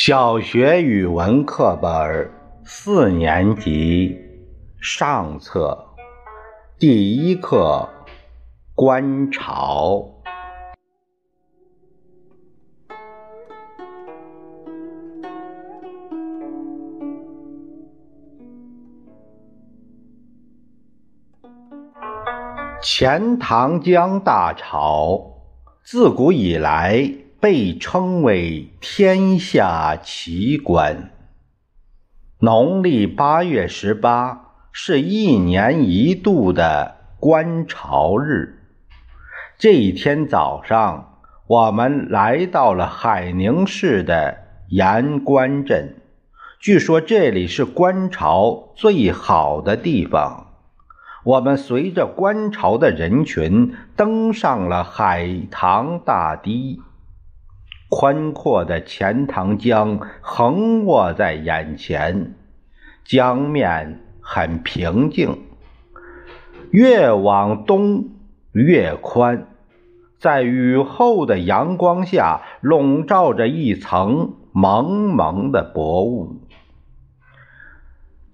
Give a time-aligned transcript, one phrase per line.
[0.00, 2.30] 小学语文课本
[2.64, 4.16] 四年级
[4.80, 5.76] 上册
[6.78, 7.88] 第一课
[8.76, 9.96] 《观潮》。
[22.80, 25.20] 钱塘江大潮，
[25.82, 27.12] 自古以来。
[27.40, 31.10] 被称为天下奇观。
[32.40, 38.64] 农历八月十八是一年一度的观潮日。
[39.56, 45.94] 这一天早上，我们来到了海宁市的盐官镇。
[46.58, 50.46] 据说这里是观潮最好的地方。
[51.24, 56.82] 我们随着观潮的人群登上了海棠大堤。
[57.90, 62.34] 宽阔的钱塘江横卧在眼前，
[63.04, 65.38] 江面很平静，
[66.70, 68.10] 越往东
[68.52, 69.46] 越宽，
[70.18, 76.36] 在雨后的阳光下笼罩着一层蒙蒙的薄雾。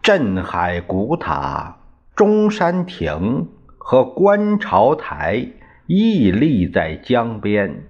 [0.02, 1.78] 镇海古塔、
[2.16, 5.46] 中山亭和观潮台
[5.86, 7.84] 屹立在江边。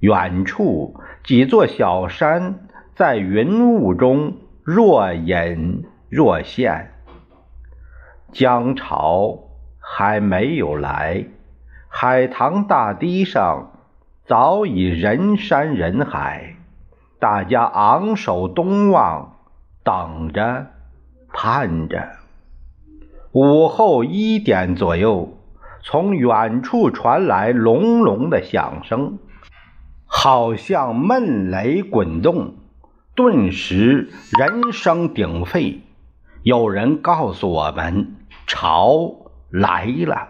[0.00, 6.92] 远处几座小山在云雾中若隐若现。
[8.32, 9.44] 江潮
[9.78, 11.26] 还没有来，
[11.88, 13.70] 海棠大堤上
[14.26, 16.56] 早已人山人海，
[17.18, 19.36] 大家昂首东望，
[19.82, 20.66] 等着，
[21.32, 22.08] 盼着。
[23.32, 25.38] 午后一点左右，
[25.82, 29.18] 从远处传来隆隆的响声。
[30.18, 32.54] 好像闷雷滚动，
[33.14, 35.82] 顿时人声鼎沸。
[36.42, 38.16] 有人告诉我们，
[38.46, 38.98] 潮
[39.50, 40.28] 来了。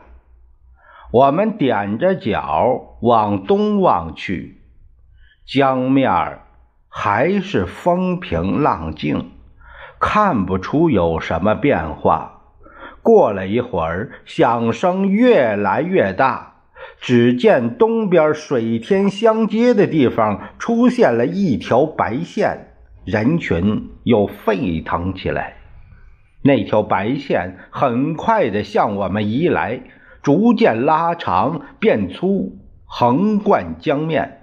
[1.13, 4.61] 我们踮着脚往东望去，
[5.47, 6.41] 江面
[6.89, 9.31] 还是风平浪静，
[10.01, 12.41] 看不出有什么变化。
[13.03, 16.56] 过了一会儿，响声越来越大。
[17.07, 22.73] 只见东边水天相接的地方出现了一条白线，
[23.05, 25.55] 人群又沸腾起来。
[26.43, 29.83] 那条白线很快地向我们移来，
[30.21, 34.41] 逐渐拉长变粗，横贯江面。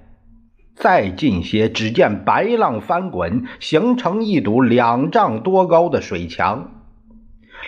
[0.73, 6.82] 再近些，只见白浪翻滚，形成一堵两丈多高的水墙。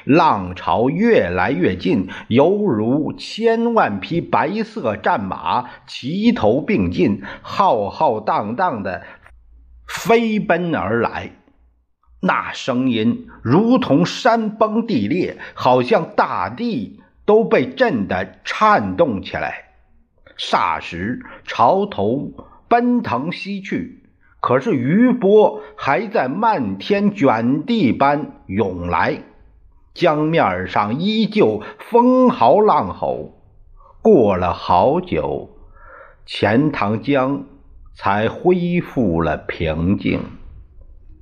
[0.03, 9.03] 浪潮越来越近，犹如千万匹白色战马齐头并进，浩浩荡荡的
[9.87, 11.31] 飞奔而来。
[12.21, 19.65] 那声音如同山崩地裂，好像大地都被震得颤动起来。
[20.37, 22.31] 霎时，潮头
[22.67, 24.03] 奔腾西去，
[24.41, 29.21] 可是余波还在漫天卷地般涌来。
[29.95, 33.41] 江面上依旧风嚎浪吼，
[34.01, 35.49] 过了好久，
[36.25, 37.45] 钱塘江
[37.95, 40.21] 才恢复了平静。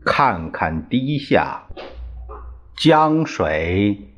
[0.04, 1.68] 看看堤下，
[2.76, 4.10] 江水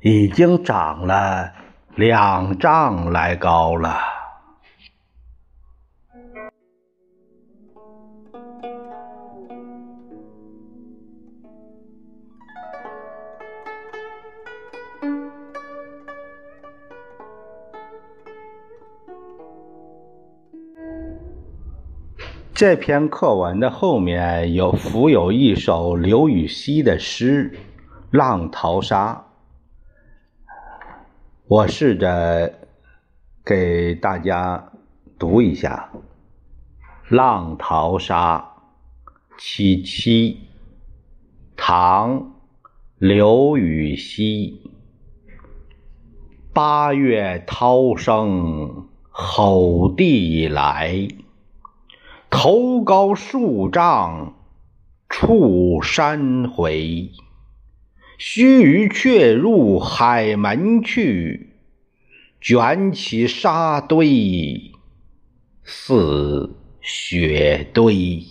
[0.00, 1.52] 已经涨了
[1.94, 4.00] 两丈来高了。
[22.58, 27.52] 这篇课文的后面有附有一首刘禹锡的诗
[28.10, 29.26] 《浪淘沙》，
[31.46, 32.52] 我试着
[33.44, 34.72] 给大家
[35.20, 35.88] 读一下
[37.14, 38.38] 《浪淘沙》
[39.38, 40.40] 其七，
[41.56, 42.20] 唐·
[42.98, 44.68] 刘禹锡。
[46.52, 51.06] 八月涛声吼地来。
[52.30, 54.34] 头高数丈
[55.08, 57.10] 触山回，
[58.18, 61.54] 须臾却入海门去，
[62.40, 64.72] 卷起沙堆
[65.64, 68.24] 似雪堆。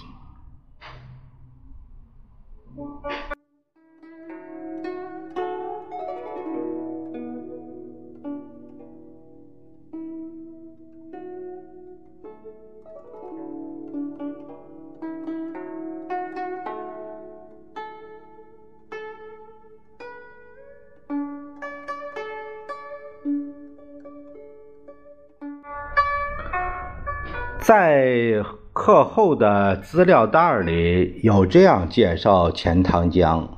[27.67, 33.49] 在课后的资料袋里有这样介绍钱塘江：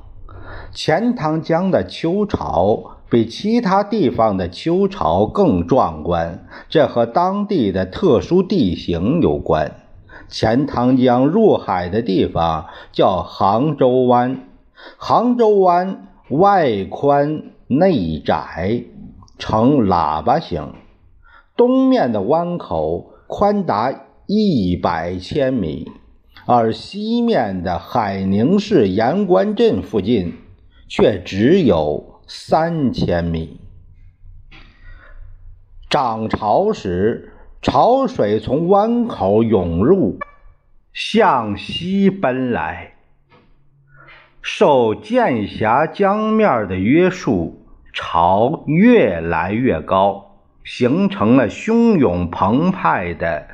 [0.72, 9.74] 钱塘江的秋潮比其他地方的秋潮更壮观，这和当地的特殊地形有关。
[10.28, 14.40] 钱塘江入海的地方叫杭州湾，
[14.98, 18.86] 杭州湾外宽内窄，
[19.38, 20.74] 呈喇叭形，
[21.56, 23.12] 东面的湾口。
[23.31, 23.94] 宽达
[24.26, 25.88] 一百千米，
[26.48, 30.34] 而西面的海宁市盐官镇附近
[30.88, 33.62] 却只有三千米。
[35.92, 40.18] 涨潮时，潮水从湾口涌入，
[40.92, 42.96] 向西奔来，
[44.42, 50.29] 受剑峡江面的约束，潮越来越高。
[50.64, 53.48] 形成了汹涌澎湃的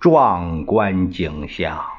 [0.00, 1.93] 壮观景象。